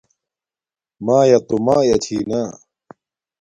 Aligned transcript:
مݳیݳ 1.05 1.39
تݸ 1.47 1.55
مݳیݳ 1.65 1.97
چھݵ 2.03 2.19
نݳ. 2.29 2.41